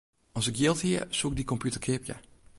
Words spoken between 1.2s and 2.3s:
ik dy kompjûter keapje.